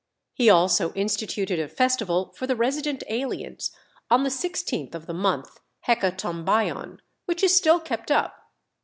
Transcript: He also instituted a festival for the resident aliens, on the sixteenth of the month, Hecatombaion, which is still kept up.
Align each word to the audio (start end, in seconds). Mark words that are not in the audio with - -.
He 0.33 0.49
also 0.49 0.93
instituted 0.93 1.59
a 1.59 1.67
festival 1.67 2.33
for 2.35 2.47
the 2.47 2.55
resident 2.55 3.03
aliens, 3.07 3.69
on 4.09 4.23
the 4.23 4.31
sixteenth 4.31 4.95
of 4.95 5.05
the 5.05 5.13
month, 5.13 5.59
Hecatombaion, 5.85 7.01
which 7.25 7.43
is 7.43 7.55
still 7.55 7.79
kept 7.79 8.09
up. 8.09 8.51